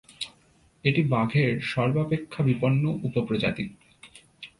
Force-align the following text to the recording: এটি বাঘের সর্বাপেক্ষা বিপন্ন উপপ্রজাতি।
এটি 0.85 1.01
বাঘের 1.09 1.51
সর্বাপেক্ষা 1.63 2.41
বিপন্ন 2.43 2.83
উপপ্রজাতি। 3.03 3.65